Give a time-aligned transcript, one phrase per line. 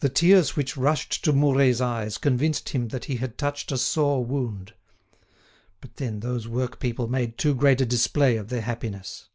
[0.00, 4.24] The tears which rushed to Mouret's eyes convinced him that he had touched a sore
[4.24, 4.74] wound.
[5.80, 9.28] But then those work people made too great a display of their happiness.